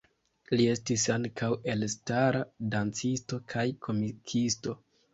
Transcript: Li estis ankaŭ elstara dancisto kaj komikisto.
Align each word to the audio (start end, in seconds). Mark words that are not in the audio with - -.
Li 0.53 0.63
estis 0.75 1.03
ankaŭ 1.17 1.51
elstara 1.75 2.43
dancisto 2.75 3.43
kaj 3.55 3.71
komikisto. 3.89 4.81